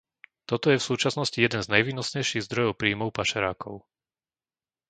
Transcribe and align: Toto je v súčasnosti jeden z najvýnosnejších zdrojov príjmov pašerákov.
Toto 0.49 0.67
je 0.73 0.79
v 0.81 0.87
súčasnosti 0.89 1.37
jeden 1.45 1.61
z 1.61 1.69
najvýnosnejších 1.73 2.41
zdrojov 2.47 2.73
príjmov 2.81 3.09
pašerákov. 3.17 3.75